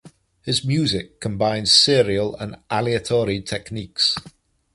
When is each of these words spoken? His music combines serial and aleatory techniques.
His 0.41 0.65
music 0.65 1.19
combines 1.21 1.71
serial 1.71 2.35
and 2.37 2.55
aleatory 2.71 3.39
techniques. 3.39 4.17